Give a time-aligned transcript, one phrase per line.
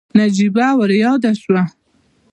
[0.19, 1.63] نجيبه ورياده شوه.